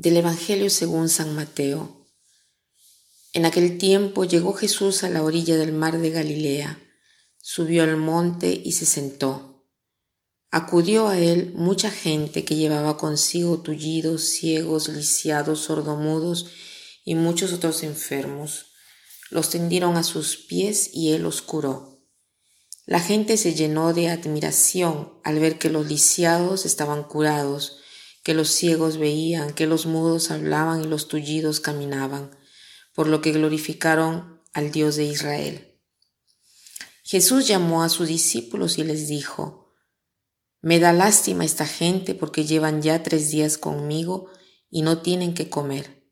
[0.00, 2.06] Del Evangelio según San Mateo.
[3.32, 6.80] En aquel tiempo llegó Jesús a la orilla del mar de Galilea,
[7.38, 9.66] subió al monte y se sentó.
[10.52, 16.46] Acudió a él mucha gente que llevaba consigo tullidos, ciegos, lisiados, sordomudos
[17.04, 18.66] y muchos otros enfermos.
[19.30, 21.98] Los tendieron a sus pies y él los curó.
[22.86, 27.80] La gente se llenó de admiración al ver que los lisiados estaban curados,
[28.28, 32.36] que los ciegos veían, que los mudos hablaban y los tullidos caminaban,
[32.92, 35.80] por lo que glorificaron al Dios de Israel.
[37.02, 39.72] Jesús llamó a sus discípulos y les dijo,
[40.60, 44.28] Me da lástima esta gente porque llevan ya tres días conmigo
[44.68, 46.06] y no tienen que comer.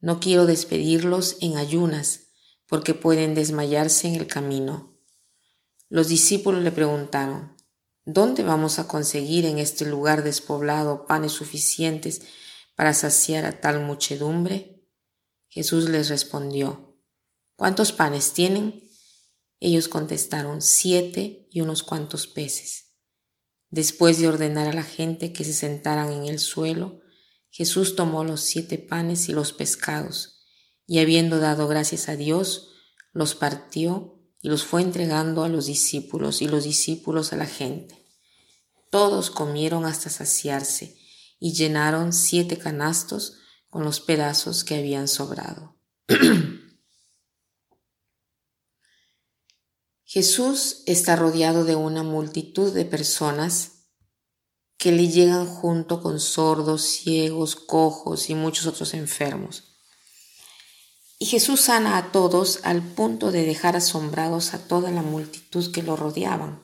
[0.00, 2.22] No quiero despedirlos en ayunas,
[2.66, 4.98] porque pueden desmayarse en el camino.
[5.88, 7.55] Los discípulos le preguntaron,
[8.08, 12.22] ¿Dónde vamos a conseguir en este lugar despoblado panes suficientes
[12.76, 14.88] para saciar a tal muchedumbre?
[15.48, 17.02] Jesús les respondió,
[17.56, 18.88] ¿Cuántos panes tienen?
[19.58, 22.92] Ellos contestaron, siete y unos cuantos peces.
[23.70, 27.00] Después de ordenar a la gente que se sentaran en el suelo,
[27.50, 30.44] Jesús tomó los siete panes y los pescados,
[30.86, 32.70] y habiendo dado gracias a Dios,
[33.12, 38.06] los partió y los fue entregando a los discípulos y los discípulos a la gente.
[38.90, 40.96] Todos comieron hasta saciarse
[41.38, 45.76] y llenaron siete canastos con los pedazos que habían sobrado.
[50.04, 53.72] Jesús está rodeado de una multitud de personas
[54.78, 59.75] que le llegan junto con sordos, ciegos, cojos y muchos otros enfermos.
[61.18, 65.82] Y Jesús sana a todos al punto de dejar asombrados a toda la multitud que
[65.82, 66.60] lo rodeaban.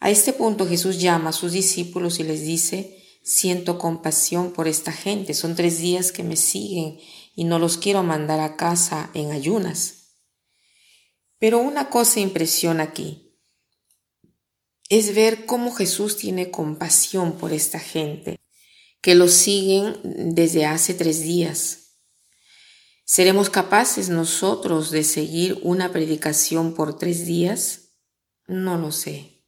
[0.00, 4.92] A este punto Jesús llama a sus discípulos y les dice, siento compasión por esta
[4.92, 6.98] gente, son tres días que me siguen
[7.34, 10.04] y no los quiero mandar a casa en ayunas.
[11.38, 13.24] Pero una cosa impresiona aquí,
[14.90, 18.38] es ver cómo Jesús tiene compasión por esta gente,
[19.00, 19.96] que lo siguen
[20.34, 21.83] desde hace tres días.
[23.06, 27.90] ¿Seremos capaces nosotros de seguir una predicación por tres días?
[28.46, 29.44] No lo sé.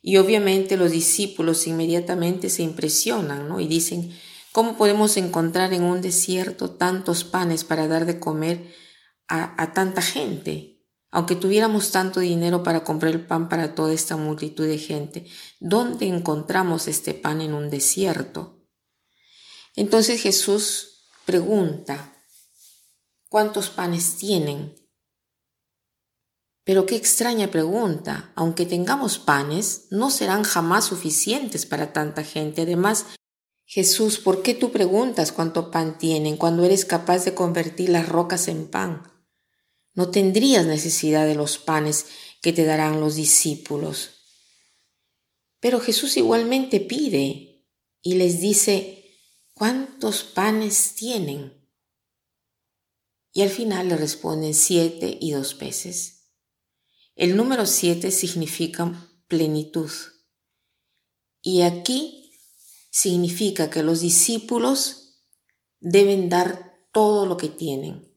[0.00, 3.60] Y obviamente los discípulos inmediatamente se impresionan ¿no?
[3.60, 4.16] y dicen,
[4.52, 8.74] ¿cómo podemos encontrar en un desierto tantos panes para dar de comer
[9.28, 10.82] a, tanta gente?
[11.10, 15.26] Aunque tuviéramos tanto dinero para comprar el pan para toda esta multitud de gente,
[15.60, 18.66] ¿dónde encontramos este pan en un desierto?
[19.76, 22.13] Entonces Jesús pregunta,
[23.28, 24.74] ¿Cuántos panes tienen?
[26.64, 28.32] Pero qué extraña pregunta.
[28.36, 32.62] Aunque tengamos panes, no serán jamás suficientes para tanta gente.
[32.62, 33.06] Además,
[33.66, 38.48] Jesús, ¿por qué tú preguntas cuánto pan tienen cuando eres capaz de convertir las rocas
[38.48, 39.02] en pan?
[39.94, 42.06] No tendrías necesidad de los panes
[42.42, 44.10] que te darán los discípulos.
[45.60, 47.66] Pero Jesús igualmente pide
[48.02, 49.04] y les dice,
[49.54, 51.63] ¿cuántos panes tienen?
[53.34, 56.30] Y al final le responden siete y dos peces.
[57.16, 59.90] El número siete significa plenitud.
[61.42, 62.32] Y aquí
[62.90, 65.18] significa que los discípulos
[65.80, 68.16] deben dar todo lo que tienen.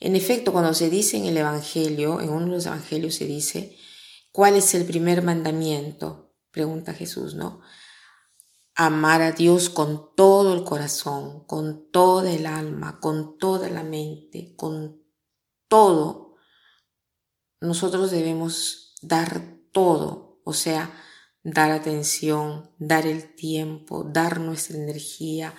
[0.00, 3.76] En efecto, cuando se dice en el Evangelio, en uno de los Evangelios se dice,
[4.32, 6.34] ¿cuál es el primer mandamiento?
[6.50, 7.60] Pregunta Jesús, ¿no?
[8.76, 14.54] Amar a Dios con todo el corazón, con toda el alma, con toda la mente,
[14.54, 15.02] con
[15.66, 16.36] todo.
[17.60, 20.94] Nosotros debemos dar todo, o sea,
[21.42, 25.54] dar atención, dar el tiempo, dar nuestra energía,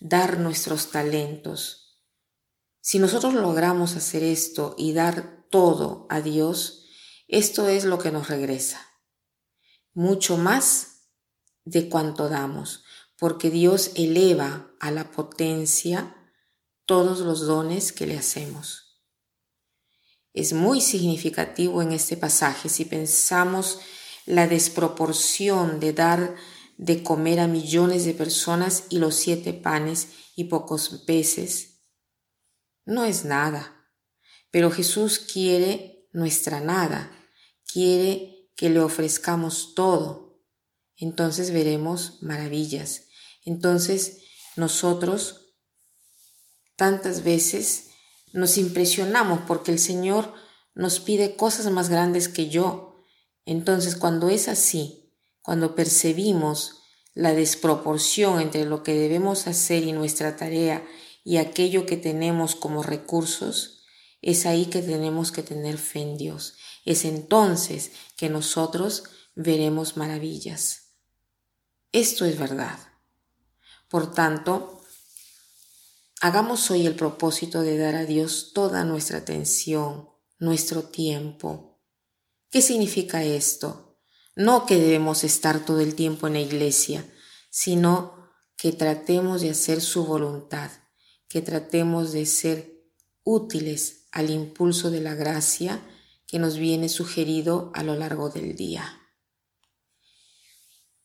[0.00, 2.00] dar nuestros talentos.
[2.80, 6.86] Si nosotros logramos hacer esto y dar todo a Dios,
[7.28, 8.80] esto es lo que nos regresa.
[9.92, 10.91] Mucho más
[11.64, 12.84] de cuanto damos,
[13.18, 16.16] porque Dios eleva a la potencia
[16.86, 19.00] todos los dones que le hacemos.
[20.32, 23.80] Es muy significativo en este pasaje si pensamos
[24.24, 26.34] la desproporción de dar
[26.78, 31.82] de comer a millones de personas y los siete panes y pocos peces.
[32.84, 33.88] No es nada,
[34.50, 37.12] pero Jesús quiere nuestra nada,
[37.70, 40.31] quiere que le ofrezcamos todo
[41.02, 43.08] entonces veremos maravillas.
[43.44, 44.18] Entonces
[44.56, 45.54] nosotros
[46.76, 47.88] tantas veces
[48.32, 50.32] nos impresionamos porque el Señor
[50.74, 53.04] nos pide cosas más grandes que yo.
[53.44, 55.12] Entonces cuando es así,
[55.42, 56.82] cuando percibimos
[57.14, 60.86] la desproporción entre lo que debemos hacer y nuestra tarea
[61.24, 63.84] y aquello que tenemos como recursos,
[64.22, 66.54] es ahí que tenemos que tener fe en Dios.
[66.84, 70.81] Es entonces que nosotros veremos maravillas.
[71.92, 72.78] Esto es verdad.
[73.90, 74.80] Por tanto,
[76.22, 80.08] hagamos hoy el propósito de dar a Dios toda nuestra atención,
[80.38, 81.78] nuestro tiempo.
[82.50, 83.98] ¿Qué significa esto?
[84.34, 87.04] No que debemos estar todo el tiempo en la iglesia,
[87.50, 90.70] sino que tratemos de hacer su voluntad,
[91.28, 92.86] que tratemos de ser
[93.22, 95.82] útiles al impulso de la gracia
[96.26, 99.01] que nos viene sugerido a lo largo del día.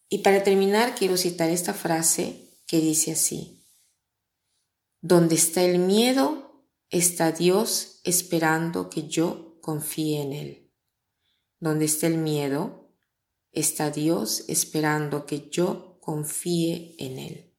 [0.09, 3.65] Y para terminar quiero citar esta frase que dice así,
[5.01, 10.71] Donde está el miedo, está Dios esperando que yo confíe en Él.
[11.59, 12.89] Donde está el miedo,
[13.51, 17.53] está Dios esperando que yo confíe en Él.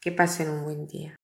[0.00, 1.16] Que pasen un buen día.